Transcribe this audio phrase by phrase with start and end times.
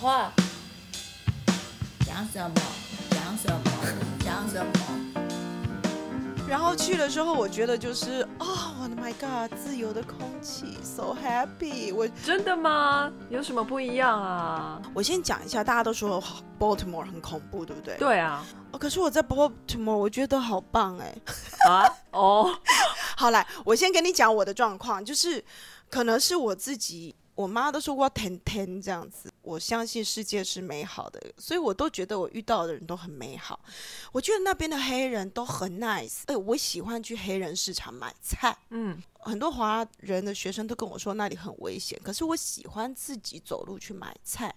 [0.00, 0.32] 话，
[2.06, 2.54] 讲什么？
[3.10, 3.60] 讲什么？
[4.24, 4.72] 讲什么？
[6.48, 11.94] 然后去了之后，我觉得就是哦，我的 My God，自由的空气，so happy。
[11.94, 13.12] 我真的吗？
[13.28, 14.80] 有什么不一样啊？
[14.94, 16.22] 我先讲一下，大家都说
[16.58, 17.98] Baltimore 很恐怖，对不对？
[17.98, 18.42] 对啊。
[18.72, 21.14] 哦，可是我在 Baltimore，我觉得好棒哎。
[21.68, 21.92] 啊？
[22.12, 22.58] 哦。
[23.18, 25.44] 好来，我先跟你讲我的状况，就是
[25.90, 27.14] 可能是我自己。
[27.40, 33.58] 我妈都说过天天这样子，我相信世界是美好的，所以我都觉得我遇到的人都很美好。
[34.12, 38.54] 我觉得那边的黑人都很 nice，哎，我喜欢去黑人市场买菜。
[38.68, 44.54] 嗯，很多华人的学生都跟我说那里很危险，可是我喜欢自己走路去买菜，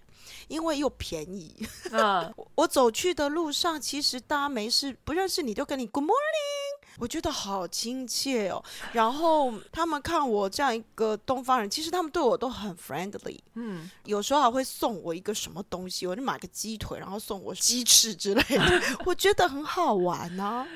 [0.48, 1.66] 因为又便宜。
[1.90, 6.63] 嗯，我走去的路上，其实大家没事不认识你就跟你 Good morning。
[6.98, 8.62] 我觉得好亲切哦，
[8.92, 20.66] 然后他们看我这样一个东方人，其实他们对我都很 friendly，嗯，有时候还会送我一个什么东西，我就买个鸡腿，然后送我鸡 翅之类的，我觉得很好玩啊。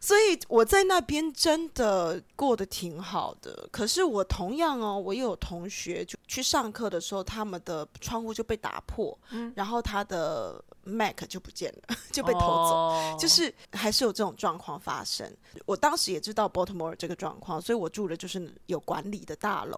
[0.00, 3.66] 所以我在那边真的过得挺好的。
[3.72, 15.30] 可是我同样哦，我有同学就去上课的时候，他们的窗户就被打破，嗯，然后他的 Mac 就不见了， 就被偷走，就是还是有这种状况发生。
[15.66, 19.76] 我当时也知道 Baltimore 这个状况，所以我住的就是有管理的大楼，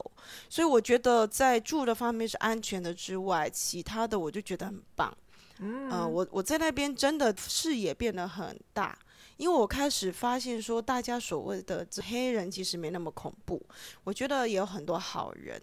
[0.49, 5.17] 所以我觉得在住的方面是安全的之外，其他的我就觉得很棒。
[5.59, 8.99] 嗯，我我在那边真的视野变得很大。
[9.39, 13.63] 因为我开始发现说，大家所谓的黑人其实没那么恐怖，
[14.03, 15.61] 我觉得也有很多好人。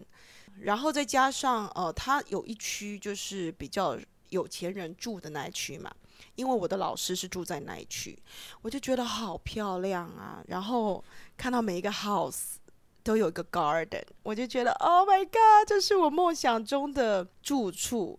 [0.60, 3.98] 然后再加上呃，他有一区就是比较
[4.34, 5.90] 有钱人住的那一区嘛，
[6.34, 8.18] 因为我的老师是住在那一区，
[8.62, 10.42] 我就觉得好漂亮啊。
[10.48, 11.02] 然后
[11.36, 12.56] 看到每一个 house
[13.04, 18.18] 都有一个 garden，我就觉得 Oh my God，这是我梦想中的住处。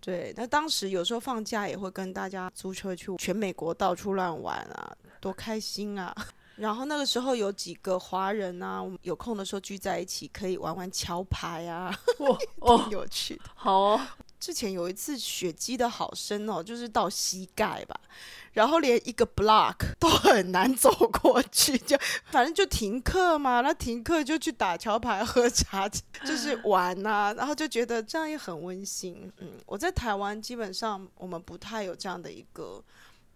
[0.00, 6.12] 对，那当时有时候放假也会跟大家租车去全美国到处乱玩啊，多开心啊！
[6.56, 11.96] 然后那个时候有几个华人啊，有空的时候聚在一起可以玩玩桥牌啊，
[12.58, 13.42] 挺有趣的。
[13.54, 14.00] 好哦。
[14.42, 17.94] 之前有一次雪积的好深哦，就是到膝盖吧，
[18.54, 20.90] 然后连一个 block 都很难走
[21.22, 25.88] 过去，就反正就停课嘛，那停课就去打桥牌、喝茶，
[26.26, 29.30] 就是玩呐，然后就觉得这样也很温馨。
[29.38, 32.82] 嗯，我在台湾基本上我们不太有这样的一个。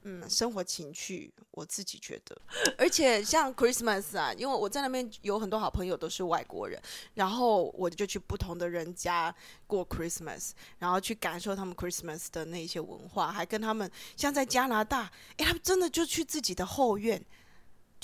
[0.08, 2.40] 嗯，生活情趣，我自己觉得，
[2.78, 6.80] 而且像 Christmas 啊，因为我在那边有很多好朋友都是外国人，
[7.14, 9.34] 然后我就去不同的人家
[9.66, 17.20] 过 Christmas，然后去感受他们 Christmas 的那些文化，还跟他们像在加拿大，哎，他们真的就去自己的后院。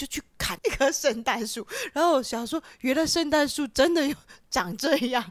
[0.02, 4.16] 就去砍一棵圣诞树，然后想说，原来圣诞树真的有
[4.50, 5.24] 长这样，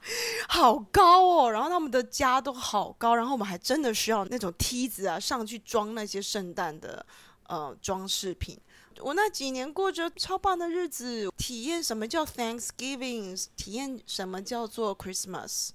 [0.47, 1.51] 好高哦。
[1.51, 7.05] 然后他们的家都好高，然后我们还真的需要那种梯子啊，上去装那些圣诞的
[7.47, 8.57] 呃装饰品。
[8.99, 15.71] 我那几年过着超棒的日子，体验什么叫 Thanksgiving，体验什么叫做 Christmas。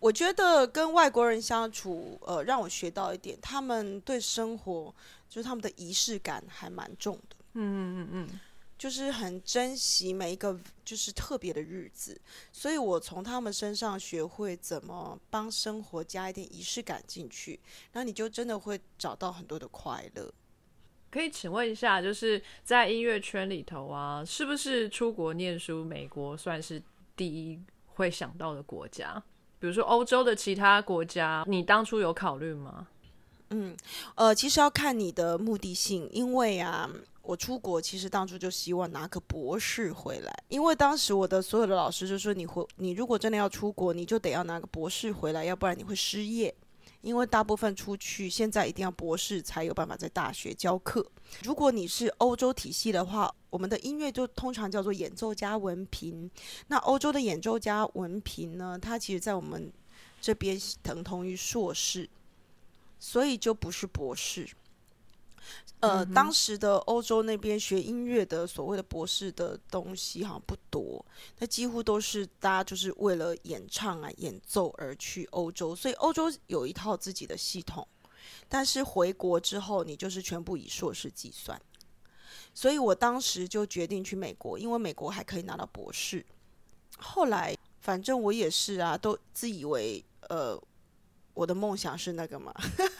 [0.00, 4.94] 我觉得跟外国人相处，呃，让我学到一点，他们对生活
[5.30, 7.33] 就是他们的仪式感还蛮重的。
[7.56, 8.40] 嗯嗯嗯嗯，
[8.76, 12.20] 就是很珍惜每一个就是特别的日子，
[12.52, 17.60] 所以我从他们身上学会怎么帮生活加一点仪式感进去，
[17.92, 20.34] 那你就真的会找到很多的快乐。
[21.12, 26.82] 可以请问一下，就是在音乐圈里头啊，是不是出国念书，美国算是
[27.14, 29.22] 第一会想到的国家？
[29.60, 32.88] 比如说欧洲的其他国家，你当初有考虑吗？
[33.50, 33.76] 嗯，
[34.16, 36.90] 呃，其实要看你的目的性，因为啊。
[37.24, 46.54] 我出国其实当初就希望拿个博士回来，因为当时我的所有的老师就说，你回你如果真的要出国，你就得要拿个博士回来，要不然你会失业。
[47.00, 51.06] 因为大部分出去现在一定要博士才有办法在大学教课。
[51.42, 56.30] 如果你是欧洲体系的话，我们的音乐就通常叫做演奏家文凭。
[56.68, 59.70] 那欧洲的演奏家文凭呢，它其实在我们
[60.18, 62.08] 这边等同于硕士，
[62.98, 64.48] 所以就不是博士。
[65.80, 71.04] 呃，当时的欧洲那边学音乐的所谓的博士的东西好像不多，
[71.38, 77.86] 那几乎都是大家就是为了演唱啊、演奏而去欧洲，所以欧洲有一套自己的系统。
[78.48, 81.60] 但是回国之后，你就是全部以硕士计算。
[82.54, 86.24] 所以我当时就决定去美国，因为美国还可以拿到博士。
[86.96, 90.58] 后来反正我也是啊，都自以为呃。
[91.36, 92.54] 我的梦想是那个嘛？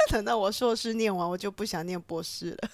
[0.11, 2.69] 等到我硕士念完，我就不想念博士了。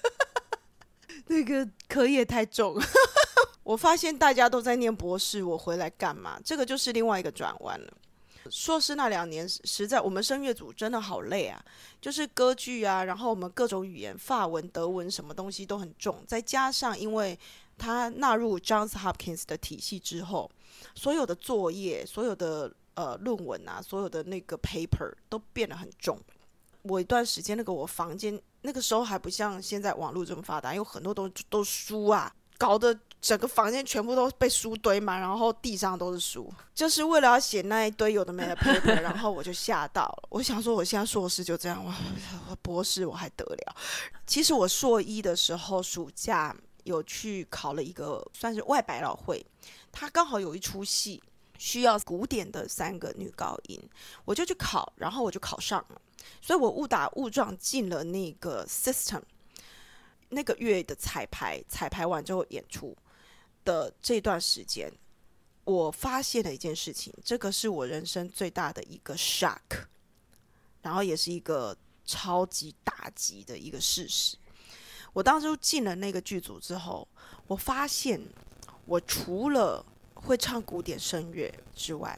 [1.27, 2.75] 那个课业太重。
[3.63, 6.39] 我发现大家都在念博士，我回来干嘛？
[6.43, 7.93] 这个就是另外一个转弯了。
[8.49, 11.63] 硕士那两年实在我们声乐组真的好累啊，
[12.01, 17.37] 就是歌剧啊，然后我们各种语言，法文、德文什么东西都很重，再加上因为
[17.77, 20.49] 它纳入 Johns Hopkins 的体系之后，
[20.95, 26.19] 所有的作业、所有的呃论文啊、所有的那个 paper 都变得很重。
[26.83, 40.23] 我一段时间那个我房间那个时候还不像现在网络这么发达，有很多都都书啊，搞得整个房间全部都被书堆满，然后地上都是书，就是为了要写那一堆有的没的 paper，然后我就吓到了。
[40.29, 41.95] 我想说，我现在硕士就这样，哇，
[42.49, 43.75] 我博士我还得了？
[44.25, 49.45] 其实我硕一的时候暑假有去考了一个算是外百老汇，
[49.91, 51.21] 他刚好有一出戏
[51.59, 53.79] 需要古典的三个女高音，
[54.25, 56.01] 我就去考，然后我就考上了。
[56.41, 59.21] 所以我误打误撞进了那个 system，
[60.29, 62.95] 那个月的彩排，彩排完之后演出
[63.63, 64.91] 的这段时间，
[65.63, 69.85] 我发现了一件事情，这个是我人生最大的一个 shock，
[70.81, 71.75] 然后也是一个
[72.05, 74.37] 超级打击的一个事实。
[75.13, 77.07] 我当初进了那个剧组之后，
[77.47, 78.21] 我发现
[78.85, 82.17] 我除了会唱古典声乐之外，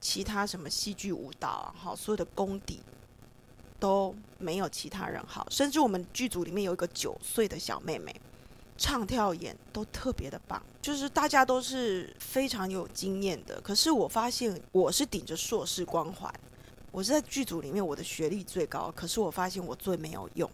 [0.00, 2.80] 其他什么戏剧、舞蹈啊，好，所有的功底。
[3.80, 8.14] 都没有其他人好，甚至我们剧组里面有一个九岁的小妹妹，
[8.76, 13.60] 唱跳演都特别的棒，就是大家都是非常有经验的。
[13.60, 16.32] 可是我发现我是顶着硕士光环，
[16.92, 20.48] 我是在剧组里面我的学历最高，可是我发现我最没有用，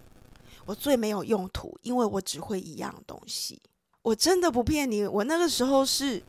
[0.65, 3.61] 我最没有用途，因为我只会一样东西。
[4.03, 6.23] 我真的不骗你，我那个时候是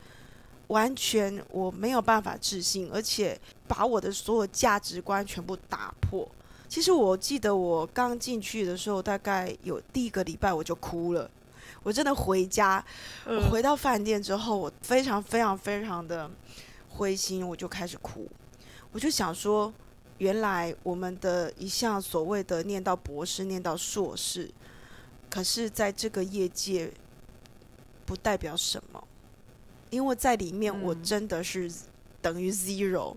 [0.66, 6.28] 完全我没有办法自信，而且把我的所有价值观全部打破。
[6.68, 11.28] 其实我记得我刚进去的时候，大概有第一个礼拜我就哭了。
[11.82, 12.84] 我真的回家，
[13.24, 16.30] 我回到饭店之后，我非常非常非常的
[16.88, 18.28] 灰心，我就开始哭。
[18.92, 19.72] 我就想说，
[20.18, 24.50] 原来我们的一项所谓的念到博士、念到硕士，
[25.30, 26.92] 可是在这个业界
[28.04, 29.02] 不代表什么，
[29.88, 31.72] 因为在里面我真的是
[32.20, 33.16] 等于 zero。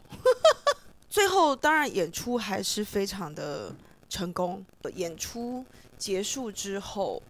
[1.12, 3.76] 最后，当然演出还是非常的
[4.08, 4.66] 成功。
[4.96, 5.66] 演出
[5.98, 7.22] 结束之后，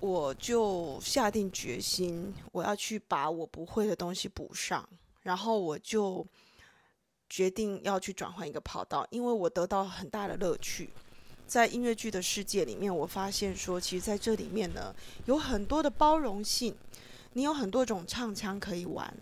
[0.00, 4.88] 我就下定决心，我要去把我不会的东西补上。
[5.24, 6.26] 然后我就
[7.28, 10.88] 决定要去转换一个跑道，因为我得到很大的乐趣。
[11.46, 14.94] 在音乐剧的世界里面，我发现说，其实在这里面呢，
[15.26, 16.74] 有很多的包容性，
[17.34, 19.14] 你有很多种唱腔可以玩。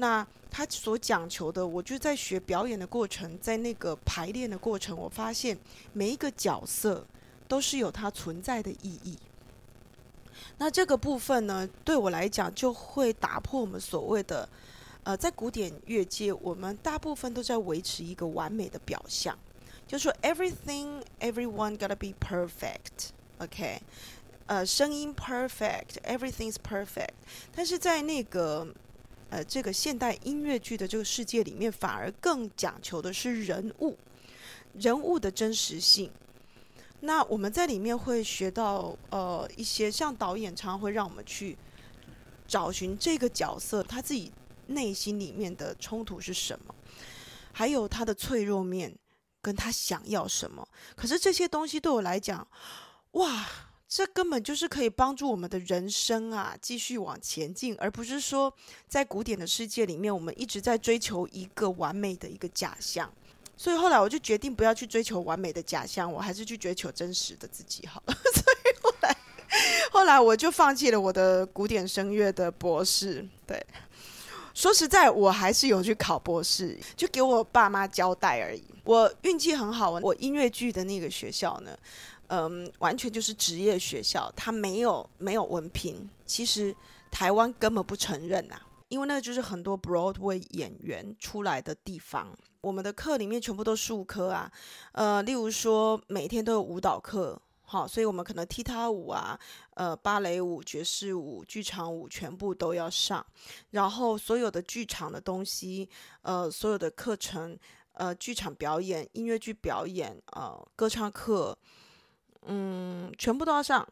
[0.00, 5.56] 那他所讲求的，我就在学表演的过程，在那个排练的过程，我发现
[5.92, 7.06] 每一个角色
[7.46, 9.18] 都是有它存在的意义。
[10.56, 14.48] 那这个部分呢，对我来讲就会打破我们所谓的，
[15.04, 19.38] 呃，在古典乐界，我们大部分都在维持一个完美的表象，
[19.86, 23.82] 就说 everything everyone gotta be perfect，OK，
[24.46, 27.10] 呃，声音 perfect，everything's perfect，
[27.54, 28.66] 但是在那个。
[29.30, 33.96] 呃，这个现代音乐剧的这个世界里面，反而更讲求的是人物，
[34.74, 36.10] 人物的真实性。
[36.98, 41.56] 那我们在里面会学到，呃，一些像导演常常会让我们去
[42.46, 44.32] 找寻这个角色他自己
[44.66, 46.74] 内心里面的冲突是什么，
[47.52, 48.94] 还有他的脆弱面，
[49.40, 50.66] 跟他想要什么。
[50.96, 52.46] 可是这些东西对我来讲，
[53.12, 53.46] 哇！
[53.90, 58.54] 这根本就是可以帮助我们的人生啊，继续往前进，而不是说
[58.86, 63.12] 在古典的世界里面，我们一直在追求一个完美的一个假象。
[63.56, 68.14] 所以后来我就决定不要去追求完美的假象，我还是去追求真实的自己好了。
[68.32, 69.16] 所以后来，
[69.90, 73.26] 后来我就放弃了我的古典声乐的博士。
[73.44, 73.60] 对，
[74.54, 78.62] 说实在，我还是有去考博士，就给我爸妈交代而已。
[78.84, 81.76] 我运气很好，我音乐剧的那个学校呢。
[82.32, 86.08] 嗯，完全就是职业学校，他没有没有文凭。
[86.24, 86.72] 其实
[87.10, 88.54] 台湾根本不承认呐，
[88.88, 92.32] 因为那个就是很多 Broadway 演员出来的地方。
[92.60, 94.52] 我们的课里面全部都数科啊，
[94.92, 99.36] 呃，例如说每天都有舞蹈课，好，所以我们可能踢踏舞啊，
[99.74, 103.26] 呃，芭蕾舞、爵士舞、剧场舞全部都要上。
[103.70, 105.88] 然后所有的剧场的东西，
[106.22, 107.58] 呃，所有的课程，
[107.94, 111.58] 呃，剧场表演、音乐剧表演，呃，歌唱课。
[112.46, 113.86] 嗯，全部都要上，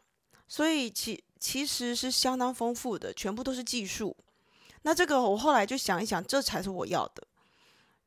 [0.47, 4.17] 所以其其实是相当丰富的，全部都是技术。
[4.83, 7.26] 那这个我后来就想一想，这才是我要的。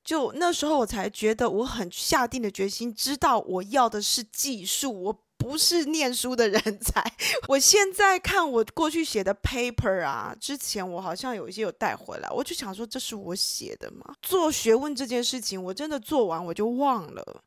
[0.04, 7.04] 就那时候我才觉得我很下定的决心，知道我要的是技术，我不是念书的人才。
[7.48, 14.16] 我现在看我过去写的 paper 啊，之前我好像有一些有带回来，我就想说这是我写的吗？
[14.24, 17.44] 做学问这件事情，我真的做完我就忘了。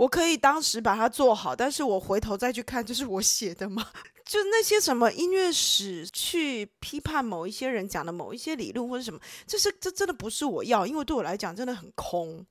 [0.00, 3.86] 我可以当时把它做好，但是我回头再去看，这是我写的吗？
[4.24, 12.46] 就那些什么音乐史去批判某一些人讲的某一些理论或者什么，这是这真的不是我要，因为对我来讲真的很空。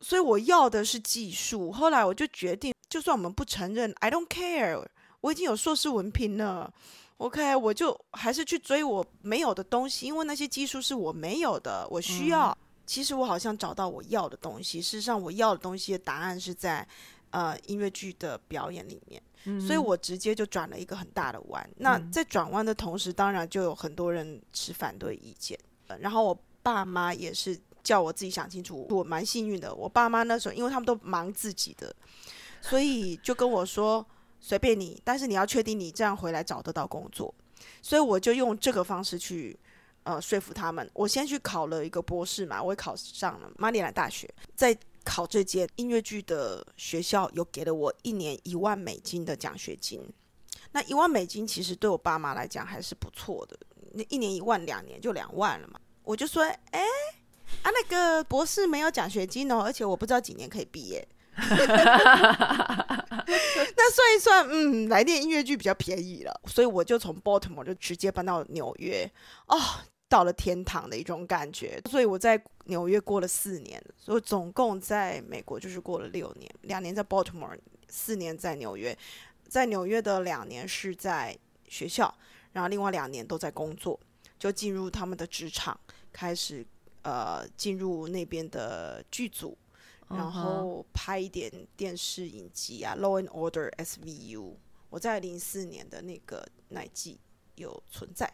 [0.00, 1.70] 所以我要的是技术。
[1.70, 4.82] 后来我就决定，就算我们不承认，I don't care，
[5.20, 6.72] 我已经有硕士文凭了
[7.18, 12.56] ，OK，我就还是去追我没有的东西，因为那些技术是我没有的，我需要。
[12.90, 14.82] 其实我好像找到我要的东西。
[14.82, 16.84] 事实上，我要的东西的答案是在
[17.30, 19.22] 呃音乐剧的表演里面，
[19.60, 21.70] 所以我直接就转了一个很大的弯。
[21.76, 25.56] 那在转弯的同时，当然就有很多人持反对意见。
[26.00, 28.84] 然后我爸妈也是叫我自己想清楚。
[28.90, 31.94] 我蛮幸运的，我爸妈那时候因为他们都忙自己的，
[32.60, 34.04] 所以就跟我说
[34.40, 37.32] 随便你，但是你要确定你这样回来找得到工作。
[37.80, 39.56] 所以我就用这个方式去。
[40.02, 44.28] 呃，说服他们，我先去考了一个博士嘛，我也考上了马里兰大学。
[44.56, 50.02] 在考这间音乐剧的学校，有给了我一年一万美金的奖学金。
[50.72, 53.58] 那一万美金其实对我爸妈来讲还是不错的。
[53.92, 55.80] 那一年一万，两年就两万了嘛。
[56.02, 56.84] 我就说，哎，
[57.62, 61.06] 啊，那个博士没有奖学金哦，而且我不知道几年可以毕业。
[63.76, 69.10] 那算一算，嗯，来电音乐剧比较便宜了，所以我就从 Baltimore 就直接搬到纽约，
[69.46, 69.58] 哦，
[70.08, 71.80] 到了天堂的一种感觉。
[71.88, 77.58] 所以我在纽约过了四年，所以总共在美国就是过了六年，两年在 Baltimore，
[77.88, 78.96] 四年在纽约。
[79.48, 82.14] 在纽约的两年是在学校，
[82.52, 83.98] 然后另外两年都在工作，
[84.38, 85.78] 就进入他们的职场，
[86.12, 86.64] 开始
[87.02, 89.56] 呃进入那边的剧组。
[90.10, 94.54] 然后拍一点电视影集啊，《Law and Order》SVU，
[94.90, 97.18] 我在零四年的那个那季
[97.54, 98.28] 有存在，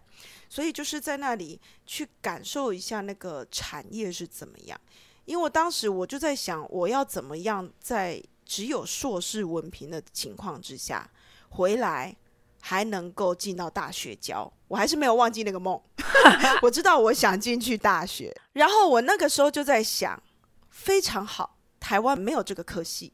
[0.49, 4.80] 所以就是在那里去感受一下那个产业是怎么样。
[5.26, 11.11] 因为我当时我就在想，我要怎么样在只有硕士文凭的情况之下
[11.50, 12.16] 回来，
[12.62, 14.50] 还能够进到大学教。
[14.68, 15.80] 我还是没有忘记那个梦，
[16.62, 18.35] 我知道我想进去大学。
[18.54, 20.23] 然后我那个时候就在想，
[20.71, 21.56] 非常好。
[21.87, 23.12] 台湾没有这个科系，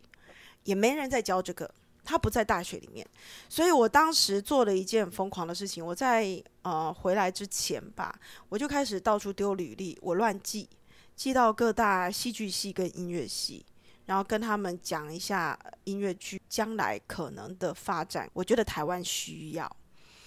[0.64, 1.70] 也没人在教这个，
[2.02, 3.06] 他不在大学里面，
[3.46, 5.84] 所以我当时做了一件疯狂的事情。
[5.84, 10.66] 我在呃回来之前吧，我就开始到处丢履历，我乱寄，
[11.14, 13.62] 寄到各大戏剧系跟音乐系，
[14.06, 18.26] 然后跟他们讲一下音乐剧将来可能的发展。
[18.32, 19.70] 我觉得台湾需要。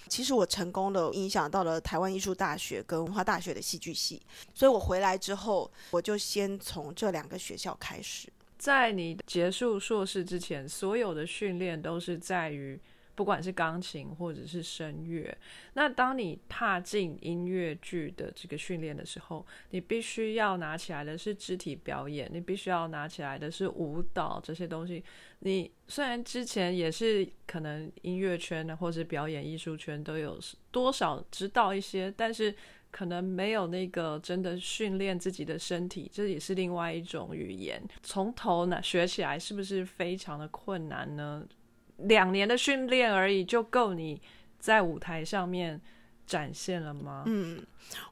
[0.08, 4.22] 其实我成功的影响到了台湾艺术大学跟文化大学的戏剧系，
[4.54, 8.32] 所以我回来之后，我就先从这两个学校开始。
[8.58, 12.80] 在你结束硕士之前，所有的训练都是在于，
[13.14, 15.36] 不管是钢琴或者是声乐。
[15.74, 25.04] 那当你踏进音乐剧的这个训练的时候，你必须要拿起来的是肢体表演，你必须要拿起来的是舞蹈这些东西。
[25.40, 30.38] 你虽然之前也是可能音乐圈的或者表演艺术圈都有
[30.70, 32.54] 多少知道一些，但是。
[32.96, 37.82] 可能没有那个真的训练自己的身体，这也是另外一种语言。
[38.02, 41.46] 从头呢学起来是不是非常的困难呢？
[41.98, 44.18] 两年的训练而已就够你
[44.58, 45.78] 在舞台上面
[46.26, 47.24] 展现了吗？
[47.26, 47.62] 嗯，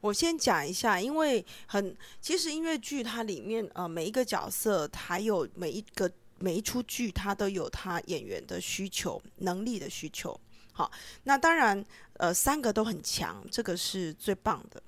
[0.03, 10.39] 我先讲一下，因为很其实音乐剧它里面呃每一个角色，还有每一个每一出剧，它都有它演员的需求、能力的需求。
[10.75, 11.83] 好，那当然。
[12.17, 14.81] 呃，三个都很强，这个是最棒的。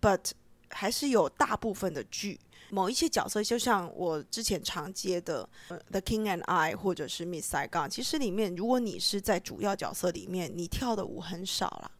[0.00, 0.30] But
[0.70, 2.38] 还是有大部分的剧，
[2.70, 5.48] 某一些角色，就像我之前常接的
[5.90, 11.90] 《The King and I》或者是《Miss Saigon》，其实里面如果你是在主要角色里面，你跳的舞很少啦。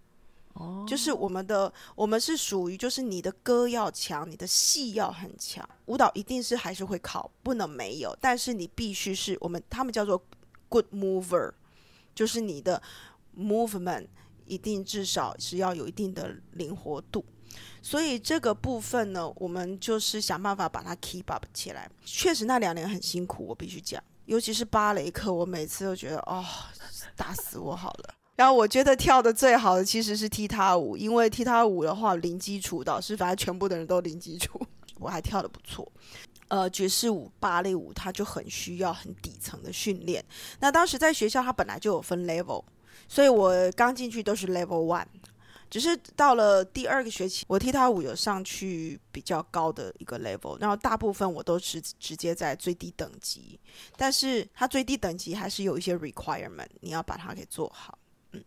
[0.52, 8.16] 哦，就是我们的，我们是属于就是你的歌要强，你的戏要很强，舞蹈一定是还是会考，不能没有。
[8.20, 10.24] 但是你必须是我们他们叫做
[10.68, 11.54] Good Mover，
[12.14, 12.80] 就是你的
[13.36, 14.08] Movement。
[14.44, 17.24] 一定至少是要有一定的灵活度，
[17.80, 21.88] 所以这个部分呢，我们就是想办法把它 keep up 起来。
[22.04, 26.44] 确实那两年很辛苦，我必须讲，尤其是芭蕾课，我每次都觉得哦，
[27.16, 28.14] 打死我好了。
[28.36, 34.60] 然后我觉得跳的最好的其实是踢踏舞，因为踢踏舞的话零基础，导师反正全部的人都零基础，
[34.98, 35.90] 我还跳的不错。
[36.48, 40.22] 呃，爵士舞、芭蕾舞，它就很需要很底层的训练。
[40.58, 42.62] 那当时在学校，它本来就有分 level。
[43.08, 45.06] 所以我刚进去都是 level one，
[45.70, 53.58] 只是到了第二个学期，我踢踏舞有上去比较高的一个 level，然后大部分我都是直接在最低等级，
[53.96, 57.98] 但是它最低等级还是有一些 requirement，你要把它给做好。
[58.32, 58.44] 嗯，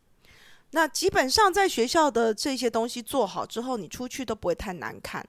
[0.72, 5.26] 那基本上在学校的这些东西做好之后，你出去都不会太难看。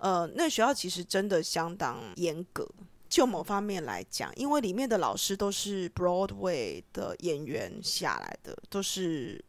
[0.00, 2.68] 呃，那学校其实真的相当严格。
[3.08, 9.42] 就某方面来讲，因为里面的老师都是 Broadway 的演员下来的，都是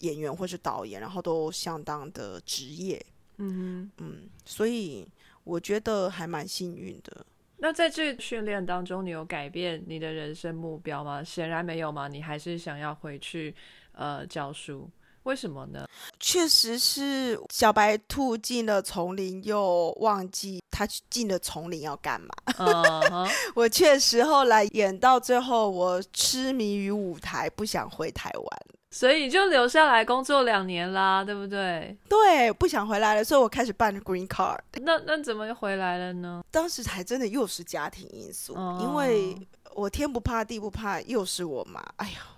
[0.00, 3.04] 演员或是导演，然后都相当的职业。
[3.38, 5.06] 嗯嗯，所以
[5.44, 7.24] 我觉得还蛮幸运的。
[7.58, 11.24] 那在这训练当中，你有改变你的人生目标吗？
[11.24, 13.54] 显然没有嘛，你还是想要回去
[13.92, 14.90] 呃教书。
[15.26, 15.84] 为什么呢？
[16.20, 22.28] 确实是小白兔进了丛林，又忘记他进了丛林要干嘛。
[23.56, 28.60] 我确实后来演到最后，我痴迷于舞台，不想回台湾，
[28.92, 31.98] 所以就留下来工作两年啦，对不对？
[32.08, 34.60] 对，不想回来了，所以我开始办 green card。
[34.74, 36.40] 那那怎么又回来了呢？
[36.52, 39.36] 当时还真的又是家庭因素，因为
[39.74, 41.84] 我天不怕地不怕，又是我妈。
[41.96, 42.35] 哎呀。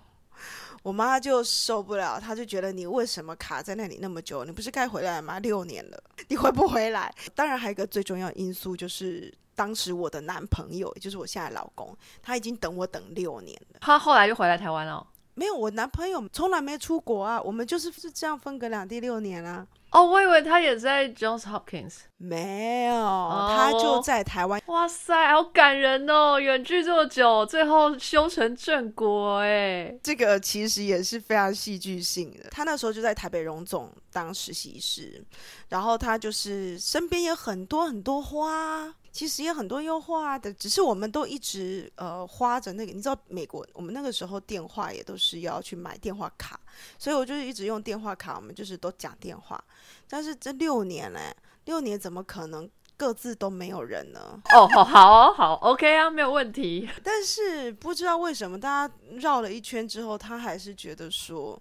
[0.83, 4.43] 我妈就受不了，她就觉得你为什么卡在那里那么久？
[4.45, 5.39] 你不是该回来吗？
[5.39, 7.13] 六年了， 你回不回来？
[7.35, 13.79] 当然，还有一个最重要因素就是，当时我的男朋友，也就是我现在老公，他已经等我等六年了。
[13.81, 15.05] 他后来就回来台湾了？
[15.39, 19.65] 没有，我男朋友从来没出国啊，我们就是是这样分隔两地六年啊。
[19.91, 24.61] 哦，我以为他也在 Johns Hopkins，没有，他就在台湾。
[24.65, 26.37] 哇塞，好感人哦！
[26.37, 32.49] 远距这么久，最后修成正果，哎，这个其实也是非常戏剧性的。
[32.51, 35.23] 他那时候就在台北荣总当实习师，
[35.69, 38.93] 然后他就是身边有很多很多花。
[39.11, 46.59] 其实也很多优化的，只是我们都一直呃花着那个，你知道美国，我们那个时候电话也都是要去买电话卡，
[46.97, 49.61] 所以我就是一直用电话卡，我们就是都讲电话。
[50.07, 51.35] 但是这六年嘞，
[51.65, 54.39] 六年怎么可能各自都没有人呢？
[54.53, 56.87] 哦，好，好，好，OK 啊，没有问题。
[57.03, 61.59] 但是不知道为什么，大家绕了一圈之后，他还是觉得说，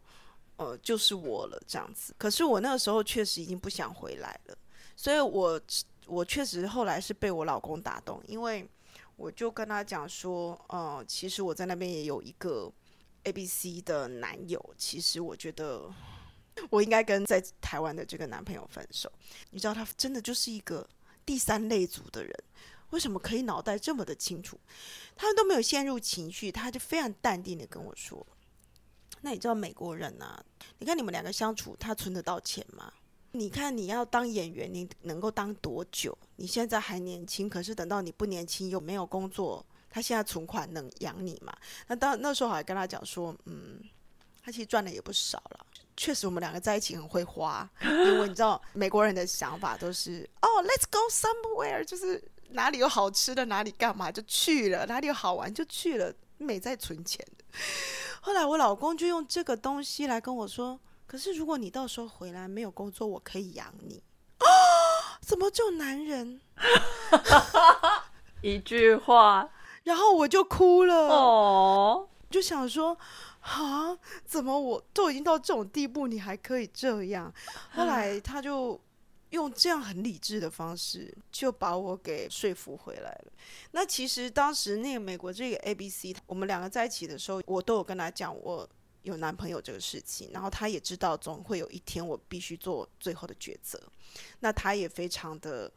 [0.56, 2.14] 呃，就是我了这样子。
[2.18, 4.56] 可是我那个时候确实已经不想回来了，
[4.94, 5.58] 所以我。
[6.08, 8.66] 我确实后来是被我老公打动，因为
[9.16, 12.72] 我就跟他讲说，呃，其实我在那边也有一个
[13.24, 15.92] A B C 的男友，其实我觉得
[16.70, 19.12] 我应该跟在台湾的这个男朋友分手。
[19.50, 20.88] 你知道他真的就是一个
[21.26, 22.32] 第三类族的人，
[22.90, 24.58] 为什么可以脑袋这么的清楚？
[25.14, 28.26] 他都没有陷入情绪，他就非常淡定的跟我说
[29.20, 30.42] ：“那你知道美国人啊？
[30.78, 32.92] 你看你们两个相处，他存得到钱吗？”
[33.32, 36.16] 你看，你要当演员，你能够当多久？
[36.36, 41.54] 你现在还年轻，可是等到你不年轻又没有工作，他现在存款能养你吗？
[41.86, 43.80] 那当那时候还跟他讲说，嗯，
[44.42, 45.66] 他其实赚的也不少了。
[45.94, 57.26] 确实，我们两个在一起很会花，因为你知道美国人的想法都是，哦，Let's go somewhere，就是哪里有好吃的，哪里干嘛就去了，哪里有好玩就去了，没在存钱。
[58.20, 60.80] 后来我老公就用这个东西来跟我说。
[61.08, 64.02] 可是，如果你到时候回来没有工作，我可以养你
[64.40, 65.16] 啊！
[65.24, 66.38] 怎么就男人？
[68.42, 69.50] 一句话，
[69.84, 71.08] 然后我就哭了。
[71.08, 72.94] 哦，就想说
[73.40, 77.32] 啊，怎么我都已经到这种地步，你还可以这样？
[77.72, 78.78] 后来他就
[79.30, 83.32] 用这样很理智的方式，就把我给说服回来了。
[83.70, 88.68] 那其实当时那个美国这个 A B C，我们两个在一起的时候，我都有跟他讲我。
[89.08, 93.80] 有男朋友这个事情，然后他也知道总会有一天我必须做最后的抉择，
[94.40, 95.70] 那他也非常的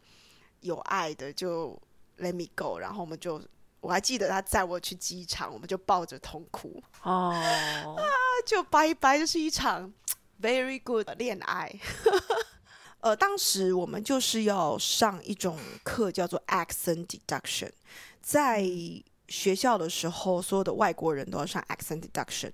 [0.60, 1.80] 有爱的就
[2.20, 3.42] let me go，然后我们就
[3.80, 7.34] 我还记得他载我去机场，我们就抱着痛哭哦，
[7.98, 8.04] 啊，
[8.46, 9.92] 就拜拜，就是一场
[10.42, 11.74] very good 恋爱。
[13.02, 17.72] 呃，当时我们就是要上一种课叫做 accent deduction，
[18.22, 18.64] 在
[19.28, 22.52] 学校的时候，所有的外国人都要上 accent deduction。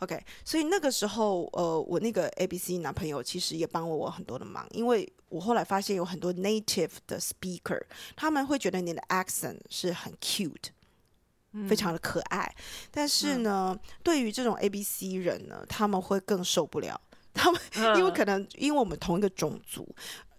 [0.00, 7.80] OK，所以那个时候，呃，我那个 ABC 男朋友其实也帮了我很多的忙，因为我后来发现有很多 native 的 speaker，
[8.16, 10.70] 他们会觉得你的 accent 是很 cute，
[11.68, 12.54] 非常的可爱，
[12.90, 17.00] 但是呢，对于这种 ABC 人呢，他们会更受不了，
[17.32, 17.60] 他们
[17.96, 19.86] 因为可能因为我们同一个种族，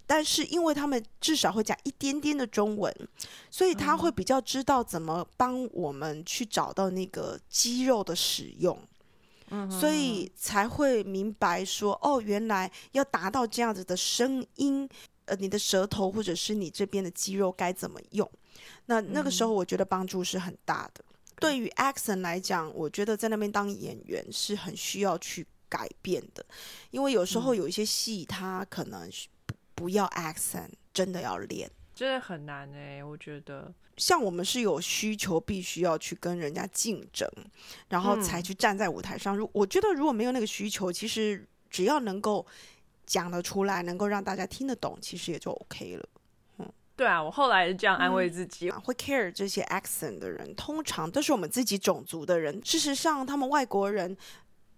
[0.06, 2.94] 但是因为他们至少会讲一点点的中文，
[3.50, 8.78] 所以他会比较知道怎么帮我们去找到那个肌肉的使用。
[9.70, 14.88] 所以才会明白说，哦，原来要达到这样子的声音，
[15.26, 18.30] 呃，你的舌头或者是你这边的肌肉该怎么用？
[18.86, 21.04] 那那个时候我觉得帮助是很大的。
[21.40, 26.46] 对于 accent 来讲，我觉得在那边当演员是很需要去改变的，
[26.92, 29.10] 因为有时候有一些戏，它可能
[29.46, 31.70] 不不要 accent，真的要练。
[31.94, 33.74] 真的很难哎，我觉得。
[33.98, 37.30] 像我们是有需求，必须要去跟人家竞争，
[37.90, 39.38] 然后才去站在舞台上。
[39.38, 42.44] 如我觉得如果没有那个需求，其实只要能够
[43.06, 46.10] 讲得出来，能够让大家听得懂，其实也就 OK 了。
[46.58, 48.72] 嗯，对啊，我后来是这样安慰自己。
[48.72, 52.60] 会 care 这些 accent 的人，通常都是我们自己种族的人。
[52.66, 54.18] 事实上，他们外国人，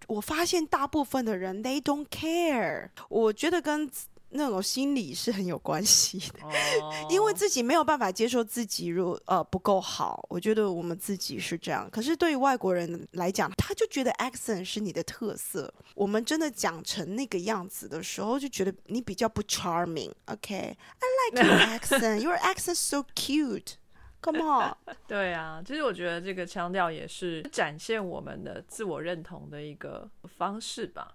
[0.08, 2.90] 我发现大部分的人 they don't care。
[3.08, 3.90] 我觉得跟
[4.36, 6.40] 那种心理是很有关系的，
[7.10, 10.24] 因为自己没有办法接受自己如呃不够好。
[10.28, 15.72] 我觉得我们自己是这样，可是对于外国人来讲，他就觉得 accent 是你的特色。
[15.94, 20.12] 我们真的讲成那个样子的时候，就觉得你比较不 charming。
[20.26, 22.20] OK，I like your accent.
[22.20, 23.74] Your accent so cute.
[24.22, 24.76] Come on。
[25.06, 31.14] 对啊，其实我觉得这个腔调也是展现我们的自我认同的一个方式吧。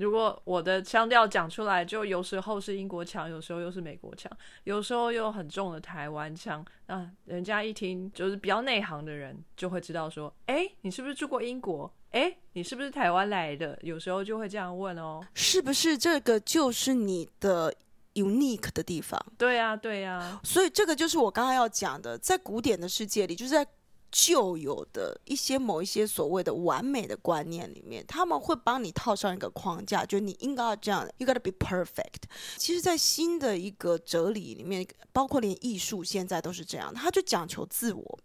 [0.00, 4.30] 如果我的腔调讲出来，就有时候是英国腔，有时候又是美国腔，
[4.64, 11.92] 有时候又很重的台湾腔，那人家一听就是比较内行的人就会知道说，哎，你是不是住过英国？
[12.12, 13.78] 哎，你是不是台湾来的？
[13.82, 17.72] 有时候就会这样问哦，是不是这个就是你的
[18.14, 19.20] unique 的地方？
[19.36, 23.66] 对呀，对呀，所以这个就是我刚刚要讲的，在古典的世界里，就是在。
[24.12, 32.22] 旧有的一些某一些所谓的完美的观念里面，他们会帮你套上一个框架，就你应该要这样，you gotta be perfect。
[32.56, 38.18] 其实，在新的一个哲理里面，包括连艺术现在都是这样，他就讲求自我，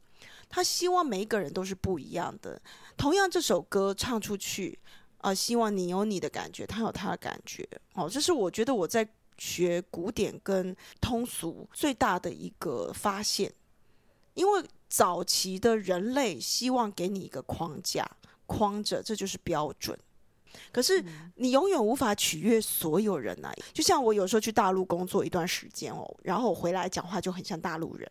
[0.50, 2.60] 他希望每一个人都是不一样的。
[2.98, 4.80] 同样，这首歌唱出去，
[5.20, 7.68] 啊，希望你有你的感觉，他有他的感觉。
[7.94, 13.54] 哦，这是我觉得我在学古典跟通俗最大的一个发现，
[14.34, 14.64] 因为。
[14.96, 18.10] 早期的人类希望给你一个框架
[18.46, 20.00] 框着，这就是标准。
[20.72, 21.04] 可是
[21.36, 23.52] 你永远无法取悦所有人啊！
[23.74, 28.10] 就像我有时候去大陆工作一段时间哦，然后我回来讲话就很像大陆人。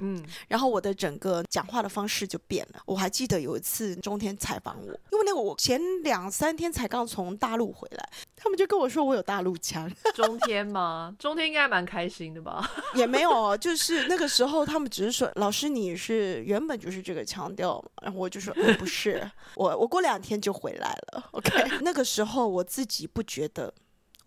[0.00, 2.80] 嗯，然后我的整个讲话的方式就变了。
[2.86, 9.90] 我还记得有一次中天采访我，因为那个我前两三天才刚从大陆回来，他们就跟我说我有大陆腔。
[10.14, 11.14] 中天吗？
[11.18, 12.70] 中天应该蛮开心的吧？
[12.94, 21.24] 也没有，就是那个时候他们只是说老师你是原本就是这个腔调，然后我就说不是，我我过两天就回来了。
[21.32, 21.50] OK，
[21.82, 23.72] 那个时候我自己不觉得，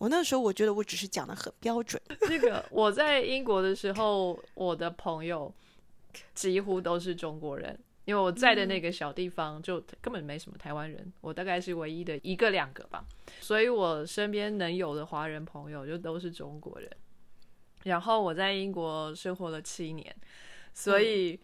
[0.01, 2.01] 我那时候我觉得我只是讲的很标准。
[2.27, 5.53] 这个我在英国的时候，我的朋友。
[6.35, 13.05] 几乎都是中国人，因为我在的那个小地方就根本没什么台湾人，我大概是唯一的一个两个吧，
[13.39, 16.91] 所以我身边能有的华人朋友就都是中国人。
[17.83, 20.13] 然后我在英国生活了七年，
[20.73, 21.39] 所以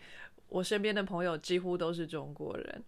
[0.50, 2.84] 我身边的朋友几乎都是中国人。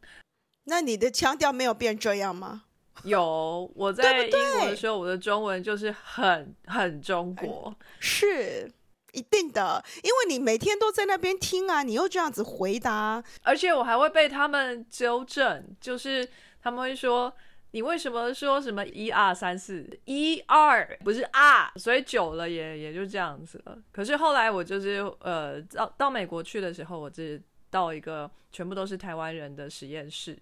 [0.65, 2.65] 那你的腔调没有变这样吗？
[3.03, 8.71] 有，我在英国的时候，我的中文就是很很中国，是。
[9.11, 16.29] 一定的，因为你每天都在那边听啊，你又这样子回答，而且我还会被他们纠正，就是
[16.61, 17.33] 他们会说
[17.71, 23.75] 你为什么说什么一二三四一二不是啊，所以久了也也就这样子了。
[23.91, 30.37] 可是后来我就是呃到到美国去的时候，我是到一个全部都是台湾人的实验室，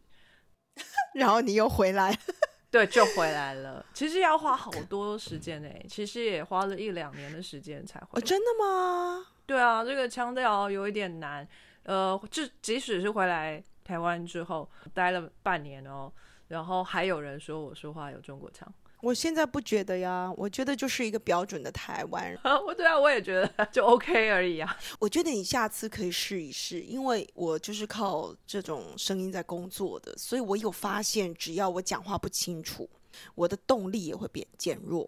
[1.16, 2.20] 然后你又回来。
[2.70, 3.86] 对，就回来了。
[3.94, 8.22] 其实要花好多时间诶，其实也花了一两年的时间才回来。
[8.22, 9.26] 真的吗？
[9.46, 11.48] 对啊，这个腔调有一点难。
[11.84, 16.12] 呃，就即使是回来台湾之后待了半年哦，
[16.50, 18.68] 然后还有人说我说话有中国腔。
[19.02, 22.40] 我现在不觉得呀，我觉得就是一个标准的台湾人。
[22.66, 24.76] 我对啊，我也觉得 就 OK 而已啊。
[25.00, 32.90] 我觉得你下次可以试一试，因为我就是靠这种声音在工作的，所以我有发现，只要我讲话不清楚，
[33.36, 35.08] 我的动力也会变减弱，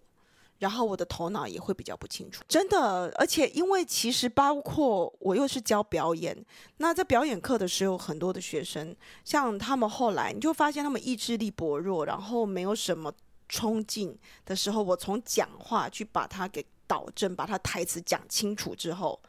[0.60, 2.44] 然后我的头脑也会比较不清楚。
[2.48, 6.46] 真的，而且因为其实包括我又是教表演，
[6.78, 13.12] 那在表演课的时候，很多的学生，像他们后来你就发现他们意志力薄弱，然后没有什么。
[13.50, 19.20] 冲劲的时候，我从讲话去把它给导正，把它台词讲清楚之后，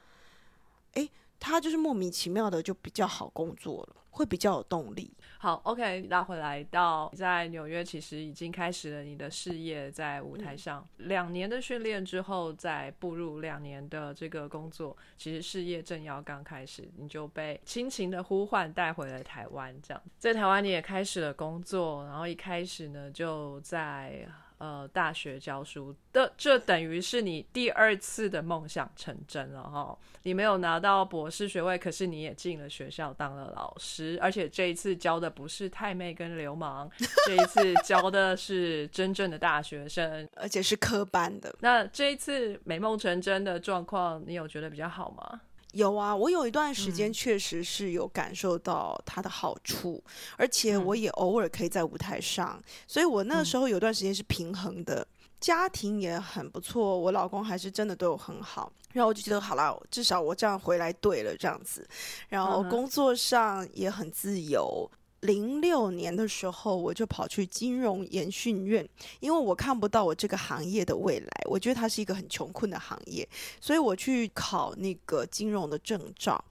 [0.92, 1.08] 哎，
[1.40, 5.10] 他就是莫名其妙的就比较好工作了，会比较有动力。
[5.38, 19.74] 好，OK，拉回来到在纽约，其实已经开始了你的事业，在舞台上两年的训练之后，再步入两年的这个工作，其实事业正要刚开始，你就被亲情的呼唤带回了台湾。
[19.80, 24.28] 这样，在台湾你也开始了工作，然后一开始呢就在
[24.60, 29.98] 呃大学教书的，这等于是你第二次的梦想成真了哈。
[30.22, 36.90] 你没有拿到博士学位，可是你也进了学校当了老师，而且这一次教的不是太妹跟流氓，
[37.26, 41.54] 这一次教的是真正的大学生，而且是科班的。
[41.60, 45.40] 那这一次美梦成真的状况，你有觉得比较好吗？
[45.72, 50.02] 有啊，我有一段时间确实是有感受到它的好处，
[50.36, 55.06] 而且我也偶尔可以在舞台上，所以我那时候有段时间是平衡的，
[55.40, 61.86] 家庭也很不错，我老公还是真的对我很好，然后我就觉得好了，至少我这样回来对了这样子，
[62.28, 64.90] 然后工作上也很自由。
[65.20, 68.88] 零六年的时候，我就跑去金融研训院，
[69.20, 73.28] 因为我看不到我这个行业的未来，我觉得它是一个很穷困的行业，
[73.60, 76.42] 所以我去考那个金融的证照，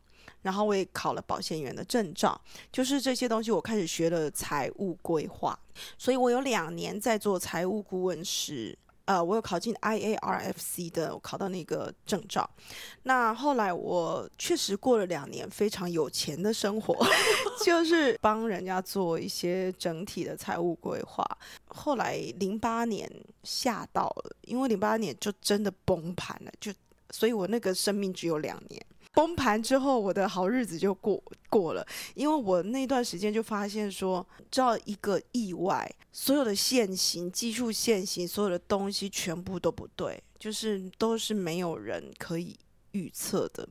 [0.43, 2.39] 然后我也考了保险员的证照，
[2.71, 5.57] 就是这些东西我开始学了财务规划，
[5.97, 8.77] 所以我有两年在做财务顾问师。
[9.09, 12.47] 呃，我有考进 IARFC 的，我考到那个证照。
[13.01, 16.95] 那后来我确实过了两年非常有钱的生活，
[17.65, 21.25] 就是帮人家做一些整体的财务规划。
[21.69, 23.11] 后来零八年
[23.43, 26.71] 吓到了，因为零八年就真的崩盘了，就
[27.09, 28.85] 所以我那个生命只有两年。
[29.19, 42.55] 崩盘之后，我的好日子就过过了，因为我那段时间就发现说，知道一个意外，所有的现行技术现行，所有的东西全部都不对，就是都是没有人可以
[42.91, 43.67] 预测的。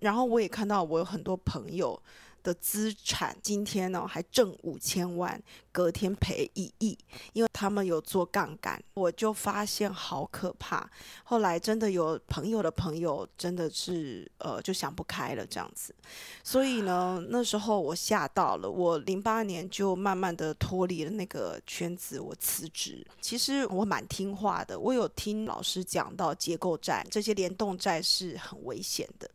[0.00, 2.02] 然后我也看到我有很多朋友。
[2.48, 5.38] 的资产今天呢还挣五千万，
[5.70, 6.96] 隔天赔一亿，
[7.34, 10.90] 因为他们有做杠杆，我就发现好可怕。
[11.24, 15.94] 后来真的有朋友的朋友真的是呃就想不开了这样子，
[16.42, 23.06] 所以呢那时候我吓到了，我零八年就慢慢的脱离了那个圈子，我辞职。
[23.20, 29.30] 其实我蛮听话的，我有听老师讲到结构债这些联动债是很危险的，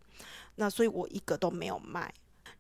[0.56, 2.12] 那所以我一个都没有卖。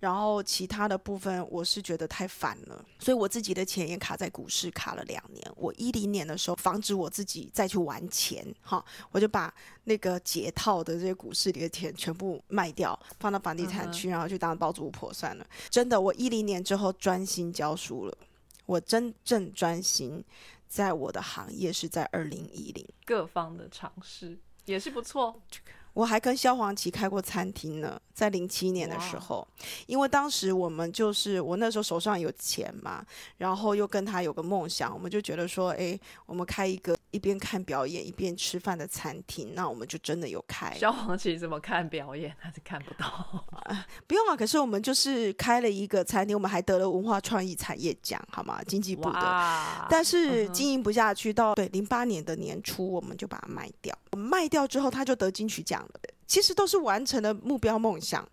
[0.03, 5.49] 然后其他的部分我是觉得太烦了，所以我自己的钱也卡在股市卡了两年。
[5.55, 9.53] 我一零年的时候防止我自己再去玩钱，哈，我就把
[9.85, 15.47] 那个解套的这些股市里的钱全部卖掉，放到房地产去，然后去当包租婆算了。
[15.69, 18.17] 真的，我一零年之后专心教书了，
[18.65, 20.21] 我真正专心
[20.67, 22.85] 在我的行业是在二零一零。
[23.05, 25.41] 各方的尝试也是不错。
[25.93, 29.47] 我还跟萧煌奇开过餐厅呢，在零七年的时候，
[29.85, 33.05] 因为当时我们就是我那时候手上有钱嘛，
[33.37, 40.73] 然后又跟他有个梦想，我们就觉得说，哎，我们开一个一边看表演一边吃饭的餐厅，那我们就真的有开。
[40.73, 42.35] 消防局怎么看表演？
[42.41, 43.45] 他是看不到。
[44.07, 48.59] 不用啊，可是我们就是开了一个餐厅，我们还得了文化创意产业奖，好吗？
[48.65, 49.87] 经济部的。
[49.87, 53.95] 但是经营不下去，到对零八年的年初，我们就把它卖掉。
[54.09, 55.99] 我们卖掉之后，他就得金曲奖了。
[56.25, 58.27] 其实都是完成了目标梦想，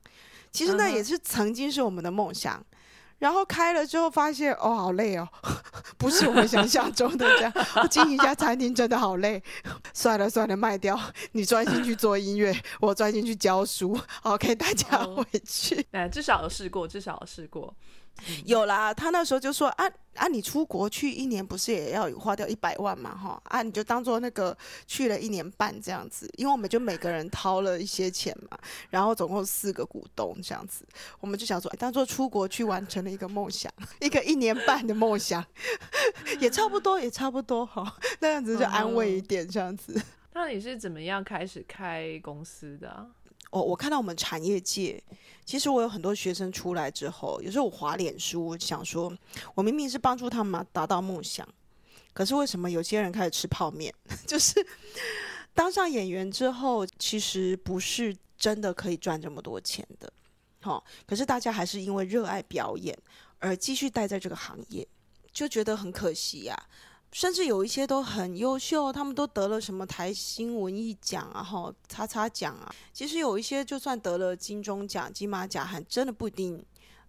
[0.51, 2.65] 其实那也是曾经是我们的梦想。
[3.21, 5.29] 然后开了之后发现，哦，好累哦，
[5.97, 7.53] 不是我们想象中的这样。
[7.89, 9.41] 经营一家餐厅真的好累，
[9.95, 10.99] 算了算了，卖掉，
[11.33, 13.97] 你专心去做音乐，我专心去教书。
[14.23, 15.87] OK，大家回去。
[15.93, 17.73] 哎，至少有试过，至少有试过。
[18.45, 28.59] 有啦，他那时候就说啊啊，你出国去一年不是也要花掉一百万嘛哈啊，你就当做那个去了一年半这样子，因为我们就每个人掏了一些钱嘛，
[28.91, 30.85] 然后总共四个股东这样子，
[31.21, 35.43] 我们就想说当做出国去完成了一个梦想，一个一年半的梦想，
[36.41, 39.99] 也差不多也差不多哈，那样子就安慰一点这样子。
[40.35, 42.89] 那你是怎么样开始开公司的？
[42.91, 43.07] 哦，
[43.51, 45.03] 我看到我们产业界，
[45.45, 49.13] 其实我有很多学生出来之后，有时候我滑脸书，想说，
[49.55, 51.47] 我明明是帮助他们达到梦想，
[52.13, 53.93] 可是为什么有些人开始吃泡面？
[54.27, 54.65] 就是
[55.53, 60.13] 当上演员之后，其实不是真的可以赚这么多钱的，
[60.61, 62.97] 好，可是大家还是因为热爱表演
[63.41, 64.87] 而继续待在这个行业，
[65.33, 66.57] 就觉得很可惜呀。
[67.13, 72.73] 甚至有一些都很优秀，他们都得了什么台新文艺奖啊，哈，叉叉奖啊。
[72.93, 76.65] 其实有一些就算得了金钟奖、金马奖，还真的不一定，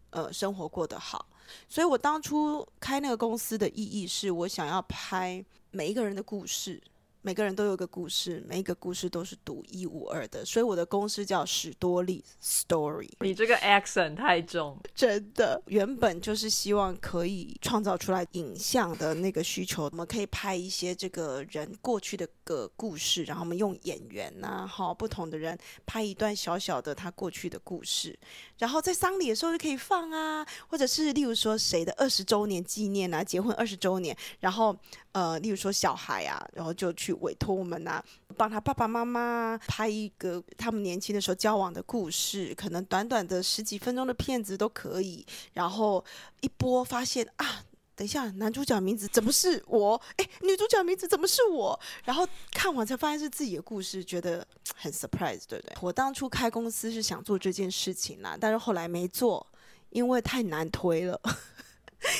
[0.09, 1.27] 呃，生活过得好。
[1.67, 6.81] 所以我当初开那个公司的意义是我想要拍每一个人的故事。
[7.21, 13.09] 每个人都有个故事，每一个故事都是独一无二的，所以我的公司叫史多利 Story。
[13.19, 15.61] 你这个 accent 太重，真的。
[15.67, 28.17] 原本就是希望可以创造出来影像的那个需求，我们可以拍一些这个人过去的个故事，然后我们用演员呐，哈，不同的人拍一段小小的他过去的故事，
[28.57, 34.75] 然后在丧礼的时候就可以放啊，或者是例如说谁的二十周年纪念啊，结婚二十周年，然后
[35.11, 38.03] 呃，例如说小孩啊，然后就去委托我们啊，
[38.37, 45.25] 帮他爸爸妈妈拍一个他们年轻的时候交往的故事，可能短短的十几分钟的片子都可以。
[45.53, 46.03] 然后
[46.41, 47.63] 一播发现啊，
[47.95, 50.01] 等一下，男主角名字怎么是我？
[50.17, 51.79] 哎，女主角名字怎么是我？
[52.03, 54.45] 然后看完才发现是自己的故事，觉得
[54.75, 55.75] 很 surprise，对不对？
[55.81, 59.45] 我当初开公司是想做这件事情啦，但是后来没做，
[59.89, 61.19] 因为太难推了。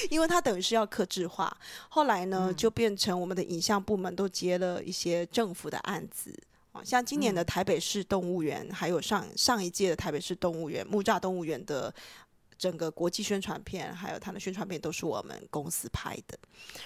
[0.09, 1.55] 因为它等于是要克制化，
[1.89, 6.33] 后来呢就变成我们的影像部门都接了一些政府的案子。
[6.71, 11.93] 啊，像今年的台北市动物园，还有上上一届的台北市动物园木栅动物园的
[12.57, 16.39] 整个国际宣传片，还有它的宣传片都是我们公司拍的，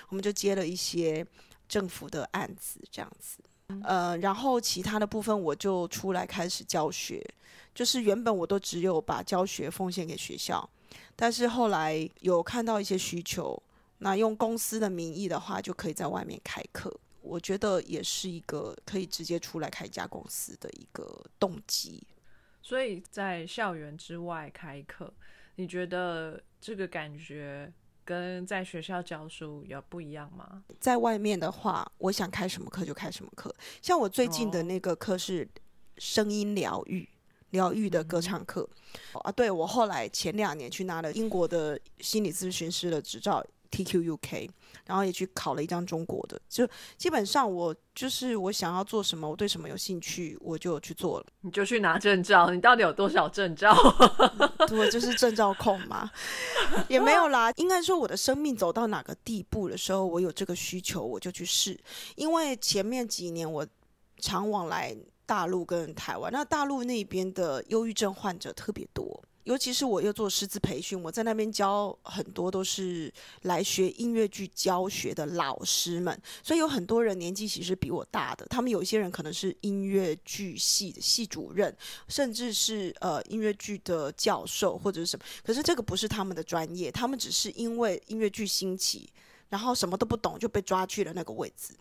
[0.10, 1.24] 我们就接了一些
[1.70, 3.38] 政府的案子这样子，
[3.84, 7.24] 呃，然后其他的部分我就出来开始教学，
[7.76, 10.68] 就是原本我都只有把教学奉献给学校。
[11.16, 13.62] 但是后来有看到一些需求，
[14.00, 16.94] 那用公司的名义的话，就可以在外面开课。
[17.22, 22.06] 我觉得也是一个可以直接出来开一家公司的一个动机。
[22.62, 25.12] 所以在校园之外开课，
[25.56, 27.72] 你觉得这个感觉
[28.04, 30.64] 跟在学校教书有不一样吗？
[30.80, 33.56] 在外面的话，我想开什么课就开什么课。
[33.82, 35.48] 像我最近的那个课是
[35.98, 37.08] 声音疗愈。
[37.56, 38.70] 疗愈的歌唱课
[39.24, 44.50] 啊，对我后来前两年去拿了英国的心理咨询师的执照 TQUK，
[44.86, 51.26] 然后也去考了一张中国的，就基本上我就是我想要做什么，我对什么有兴趣，我就去做了。
[51.42, 53.76] 你就去拿证照，你到底有多少证照？
[54.68, 56.10] 对，就是证照控嘛，
[56.88, 57.52] 也没有啦。
[57.58, 61.78] 应该说我的生命走到哪个地步的时候，我有这个需求，我就去试。
[62.16, 63.68] 因为前面几年我
[64.20, 64.96] 常往来。
[65.26, 73.12] 大陆跟台湾，那大陆那边的忧郁症患者特别多，尤其是我又做师资培训，我在那边教很多都是
[73.44, 81.76] 来学音乐剧教学的老师们，所以有很多人年纪其实比我大的，他们有些人可能是音乐剧系的系主任，
[82.08, 89.10] 甚至是呃音乐剧的教授或者是什么，可是这个不是他们的专业，他们只是因为音乐剧兴起，
[89.50, 91.74] 然后什么都不懂就被抓去了那个位置。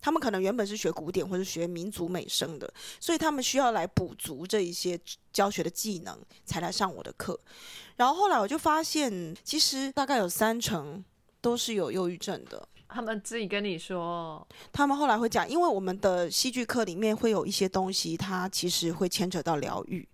[0.00, 4.98] 他们可能原本是学古典或者学民族美声的，所以他们需要来补足这一些
[5.32, 7.38] 教学的技能，才来上我的课。
[7.96, 11.04] 然后后来我就发现，其实大概有三成
[11.40, 12.66] 都是有忧郁症的。
[12.92, 20.06] 他们自己跟你说，他们后来会讲，因为我们的戏剧课里面会有一些东西，它其实会牵扯到疗愈，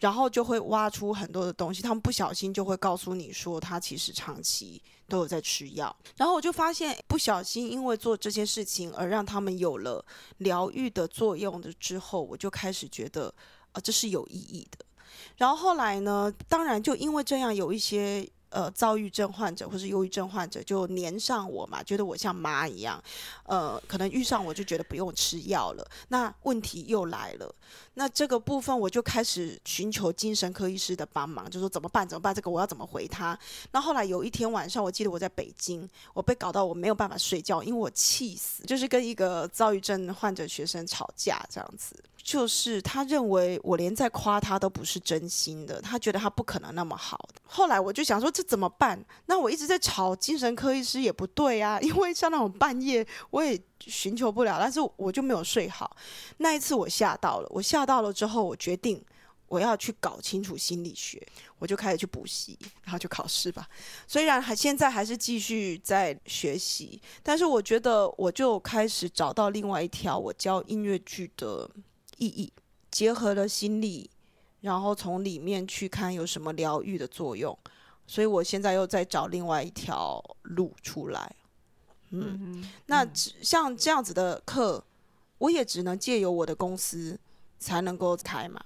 [0.00, 1.82] 然后就会挖出很多的东西。
[1.82, 5.94] 他们不小心就会告诉你说，他其实长期都有在吃药。
[6.16, 10.04] 然后我就发现，不小心因为做这些事情而让他们有了
[10.38, 13.34] 疗愈的作用的之后，我就开始觉得，
[13.72, 14.84] 呃，这是有意义的。
[15.36, 18.28] 然后后来呢，当然就因为这样有一些。
[18.50, 23.02] 呃，躁郁症患者或是忧郁症患者就黏上我嘛，觉得我像妈一样，
[23.44, 25.86] 呃，可能遇上我就觉得不用吃药了。
[26.08, 27.54] 那问题又来了，
[27.94, 32.08] 那这个部分我就开始寻求精神科医师的帮忙，就说怎么办？
[32.08, 32.34] 怎么办？
[32.34, 33.38] 这个我要怎么回他？
[33.70, 41.94] 那后来有一天晚上，我记得我在北京，我被搞到我没有办法睡觉，因为我气死，就是跟一个躁郁症患者学生吵架这样子。
[42.28, 47.26] 就是他认为我连在夸他都不是真心的，他觉得他不可能那么好。
[47.42, 49.02] 后来我就想说这怎么办？
[49.24, 55.96] 那我一直在吵精神科医师也不对啊，因为像那种半夜我也寻求不了，但是我就没有睡好。
[56.36, 59.02] 那一次我吓到了，我吓到了之后，我决定
[59.46, 61.26] 我要去搞清楚心理学，
[61.58, 63.66] 我就开始去补习，然后就考试吧。
[64.06, 71.70] 虽然还现在还是继续在学习，但是我觉得我就开始找到另外一条我教音乐剧的。
[72.18, 72.52] 意义
[72.90, 74.10] 结合了心理，
[74.60, 77.56] 然后从里面去看有什么疗愈的作用，
[78.06, 81.34] 所以我现在又在找另外一条路出来。
[82.10, 84.82] 嗯，那像这样子的课，
[85.38, 87.18] 我也只能借由我的公司
[87.58, 88.60] 才能够开嘛。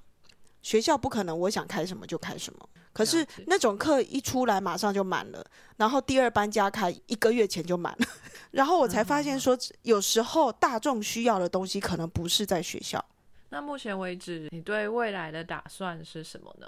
[0.62, 2.68] 学校不可能，我想开什么就开什么。
[2.92, 5.44] 可是那种课一出来马上就满了，
[5.76, 8.06] 然后第二班加开一个月前就满了，
[8.52, 13.04] 然后我才发现说，有时候大众需要的东西可能不是在学校。
[13.52, 16.66] 那目前为止，你对未来的打算是什么呢？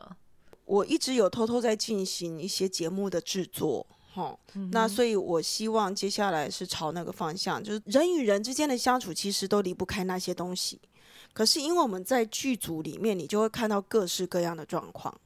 [0.66, 4.38] 我一直有偷偷在进行一些节目的制作，哈，
[4.70, 10.79] 那所以我希望接下来是朝那个方向，就是人与人之间的相处，其实都离不开那些东西。
[11.33, 15.18] 可是因为我们在剧组里面，你就会看到各式各样的状况，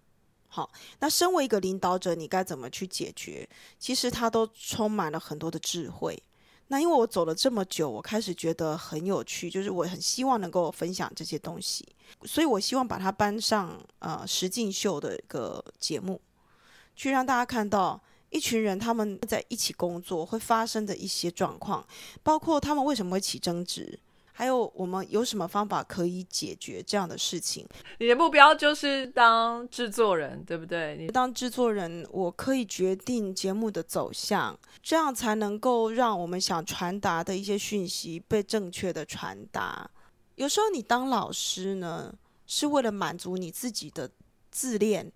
[0.46, 3.48] 好，那身为一个领导者，你该怎么去解决？
[3.80, 6.22] 其实它都充满了很多的智慧。
[6.70, 11.86] 那因为我走了这么久，我开始觉得很有趣，就是我很希望能够分享这些东西，
[12.24, 16.20] 所以我希望把它搬上呃实境秀的一个节目，
[16.94, 17.98] 去让大家看到
[18.28, 21.86] 一群人他们在一起工作会发生的一些状况，
[22.22, 23.98] 包括他们为什么会起争执，
[24.38, 27.66] 还有我们有什么方法可以解决这样的事情。
[27.98, 30.96] 你的目标就是当制作人，对不对？
[30.96, 39.90] 你当制作人，我可以决定节目的走向，这样才能够让我们想传达的一些讯息被正确的传达。
[40.36, 42.14] 有时候你当老师呢，
[42.46, 44.08] 是为了满足你自己的
[44.52, 45.10] 自恋。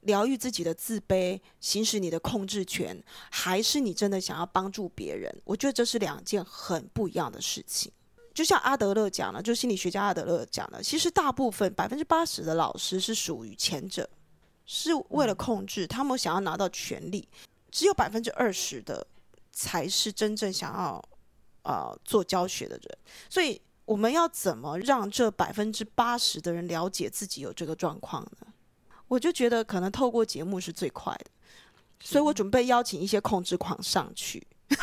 [0.00, 5.42] 疗愈自己的自卑，行使你的控制权，还是你真的想要帮助别人？
[5.44, 7.92] 我觉得这是两件很不一样的事情。
[8.36, 14.06] 就像阿德勒讲了，就心理学家阿德勒讲了，其实大部分百分之八十的老师是属于前者，
[14.66, 17.26] 是为了控制，他们想要拿到权利；
[17.70, 19.06] 只有百分之二十的
[19.52, 21.02] 才是真正想要
[21.62, 22.98] 呃做教学的人。
[23.30, 28.46] 所以我们要怎么让这百分之八十的人了解自己有这个状况呢？
[29.08, 31.30] 我就觉得可能透过节目是最快的，
[32.00, 34.46] 所以我准备邀请一些控制狂上去。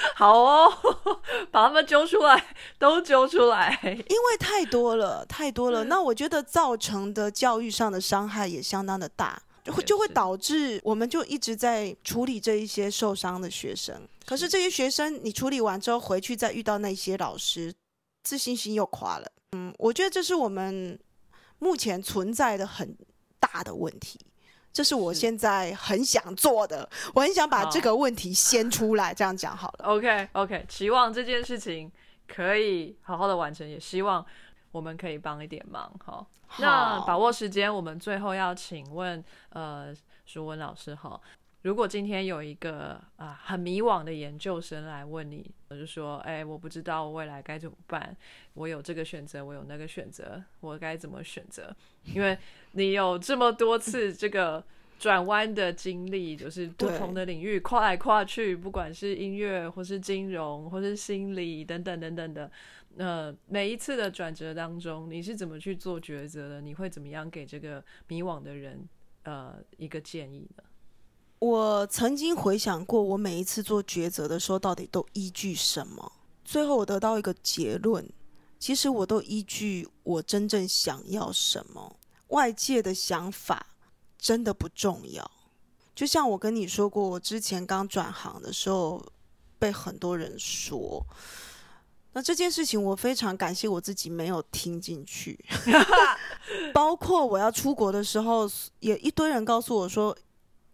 [0.16, 0.72] 好哦，
[1.50, 5.84] 把他们揪出来，都揪出来，因为太多了， 太多了。
[5.84, 13.94] 那我觉得造成的教育上的伤害也相当的大，就会就会导致我们就一直在处理这一些受伤的学生。
[14.26, 17.72] 可是这些学生你处理完之后回去再遇到那些老师，
[18.22, 19.30] 自信心又垮了。
[19.52, 20.98] 嗯，我觉得这是我们
[21.58, 22.96] 目前存在的很。
[23.52, 24.20] 大的问题，
[24.72, 26.88] 这是我现在很想做的。
[27.14, 29.86] 我很想把这个问题先出来，这样讲好了。
[29.86, 31.90] OK OK，期望这件事情
[32.28, 34.24] 可以好好的完成，也希望
[34.72, 35.92] 我们可以帮一点忙。
[36.04, 36.26] 好，
[36.58, 39.94] 那把握时间，我们最后要请问呃，
[40.24, 41.20] 舒文老师哈。
[41.62, 48.16] 如果今天有一个啊很迷惘的研究生来问你，我就说，哎，我不知道未来该怎么办，
[48.54, 51.74] 我有这个选择，我有那个选择，我该怎么选择？
[52.14, 52.38] 因为
[52.72, 54.64] 你有这么多次这个
[54.98, 62.50] 转弯的经历，就是不同的领域跨来跨去，不管是音乐或是金融或是心理等等等等的，
[62.96, 66.62] 呃，每一次的转折当中，你是怎么去做抉择的？
[66.62, 68.88] 你会怎么样给这个迷惘的人
[69.24, 70.64] 呃一个建议呢？
[71.40, 76.12] 我曾经回想过，我每一次做抉择的时候，到底都依据什么？
[76.44, 78.06] 最后我得到一个结论：
[78.58, 81.96] 其实我都依据我真正想要什么。
[82.28, 83.68] 外界的想法
[84.18, 85.28] 真的不重要。
[85.94, 89.02] 就像我跟你说过，我之前刚转行的时候，
[89.58, 91.02] 被很多人说，
[92.12, 95.42] 那这件事情我非常感谢我自己没有听进去。
[96.74, 98.46] 包括我要出国的时候，
[98.80, 100.14] 也一堆人告诉我说。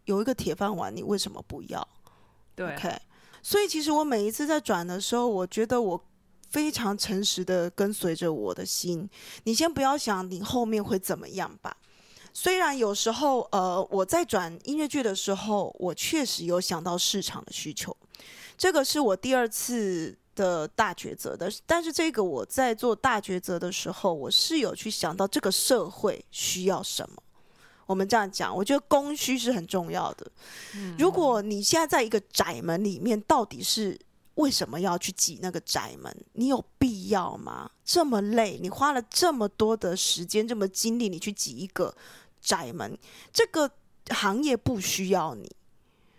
[0.06, 1.86] 有一个铁饭碗，你为什么不要？
[2.56, 2.98] 对，OK。
[3.42, 6.04] 所以其实我每一次在转的时候，我觉得我
[6.50, 9.08] 非常诚实的跟随着我的心。
[9.44, 11.76] 你先不要想你后面会怎么样吧。
[12.32, 17.96] 虽然有时候，呃，我在转音乐剧的时候，我确实有想到市场的需求，
[18.58, 21.50] 这个是我第二次的大抉择的。
[21.64, 27.22] 但是这个我在做大抉择的时候，我是有去想到这个社会需要什么。
[27.86, 30.26] 我们这样讲，我觉得供需是很重要的。
[30.98, 33.98] 如果你现在在一个窄门里面，到底是
[34.34, 36.14] 为什么要去挤那个窄门？
[36.32, 37.70] 你有必要吗？
[37.84, 41.94] 这么累，你花了这么多的时间、这么精力，你去挤一个
[42.40, 42.98] 窄门，
[43.32, 43.70] 这个
[44.10, 45.50] 行业不需要你。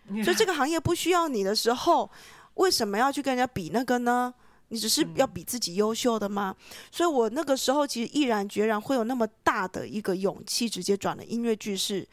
[0.24, 2.10] 所以这个行业不需要你的时候，
[2.54, 4.34] 为什么要去跟人家比那个呢？
[4.70, 6.56] 你只是要比自己优秀的吗？
[6.92, 11.76] 所以我那个时候其实毅然决然会有那么大的一个勇气，直接转了音乐剧。
[11.78, 12.08] 是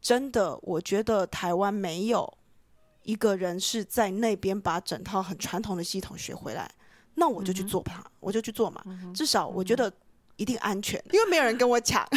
[0.00, 2.32] 真的，我觉得台湾没有
[3.02, 6.70] 一个人是在那边把整套很传统的系统学回来，
[7.14, 8.82] 那我就去做吧，我就去做嘛。
[9.12, 9.92] 至少我觉得
[10.36, 12.06] 一定安全，因为没有人跟我抢。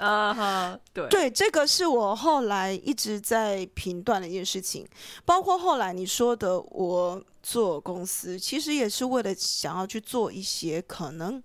[0.00, 4.86] 啊哈，对对，这个是我后来一直在评断的一件事情，
[5.24, 11.42] 包括后来你说的，我做公司其实也是为了想要去做一些可能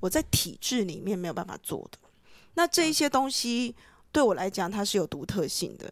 [0.00, 1.98] 我在体制里面没有办法做的，
[2.54, 3.74] 那这一些东西
[4.12, 5.90] 对我来讲它是有独特性的。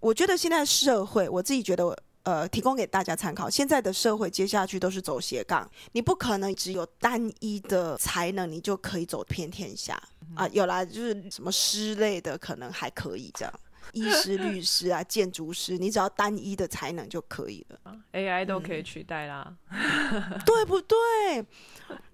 [0.00, 1.96] 我觉得现在社会，我自己觉得。
[2.24, 3.50] 呃，提供给大家参考。
[3.50, 10.00] 现在的社会接下去都是走斜杠，你不可能只有单一的才能，你就可以走遍天下
[10.34, 10.46] 啊。
[10.48, 13.52] 有啦，就是什么诗类的可能还可以这样，
[13.92, 17.96] 医师、律师啊、建筑师，你只要单一的才能就可以了。
[18.12, 19.52] AI 都可以取代啦，
[20.46, 20.96] 对不对？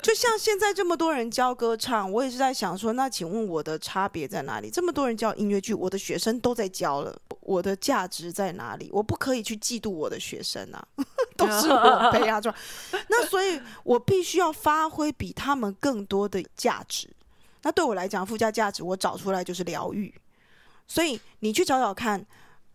[0.03, 4.71] 就像现在这么多人教歌唱，我也是在想说，那请问我的差别在哪里？
[4.71, 7.17] 这么多人教音乐剧，我的学生都在教了。
[7.41, 8.91] 我的价值在哪里？
[8.93, 10.87] 我不可以去嫉妒我的学生啊，
[11.37, 12.55] 都是我培养出来。
[13.09, 17.09] 那所以，我必须要发挥比他们更多的价值。
[17.63, 20.13] 那对我来讲，附加价值我找出来就是疗愈。
[20.89, 22.27] 所以你去找找看，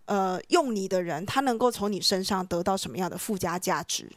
[0.05, 4.07] 呃用你的人，他能够从你身上得到什么样的附加价值。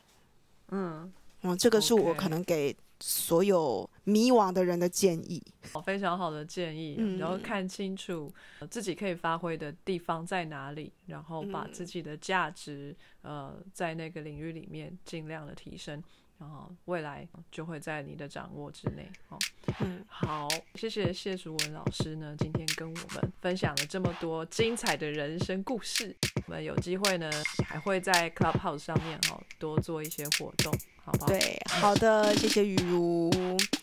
[0.68, 5.42] 嗯，嗯，这个是我可能给所有迷惘的人的建议。
[5.72, 16.02] 哦非常好的建议，嗯然后看清楚呃自己可以发挥的地方在哪里，然后把嗯自己的价值呃在那个领域里面尽量的提升，
[16.38, 19.10] 然后未来就会在你的掌握之内。
[19.28, 19.38] 哦，
[19.80, 26.14] 嗯，好，谢谢谢淑文老师呢，今天跟我们分享了这么多精彩的人生故事。
[26.46, 27.30] 我们有机会呢，
[27.66, 30.72] 还会在 Clubhouse 上面哈、哦、多做一些活动，
[31.04, 33.30] 好不好？，对，好的，谢谢雨茹，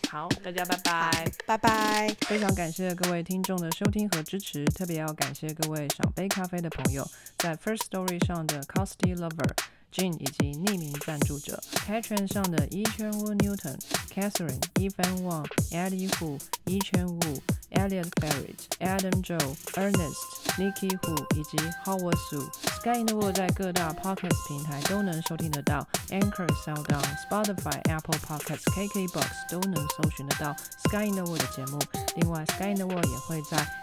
[0.09, 1.31] 好，大家拜拜。
[1.45, 2.15] 拜拜。
[2.21, 7.05] 非常感谢各位听众的收听和支持，特别要感谢各位赏杯咖啡的朋友，
[7.37, 9.53] 在 First Story 上的 Costy Lover、
[9.93, 13.77] Jane 以及匿名赞助者，Patron 上的一圈 Wu Newton、
[14.11, 17.39] Catherine、Evan Wang、Eddie Hu、一圈 Wu、
[17.69, 20.17] Elliot Barrett、Adam Joe、Ernest、
[20.57, 22.41] Nikki Hu 以及 Howard Su。
[22.79, 31.79] Sky in the World 在各大 Podcast 平台都能收听得到，Anchor、SoundOn、Spotify、Apple Podcasts、KKBox 都能搜寻得到 Sky in the World 的节目。
[32.15, 33.82] 另外，Sky in the World 也会在